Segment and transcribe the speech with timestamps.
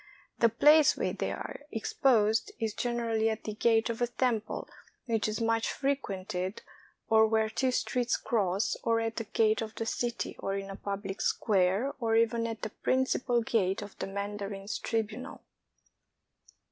[0.39, 4.67] The place where they are exposed is generally at the gate of a temple
[5.05, 6.63] which is much frequented,
[7.07, 10.75] or where two streets cross, or at the gate of the city, or in a
[10.75, 15.43] public square, or even at the principal gate of the mandarin's tribunal.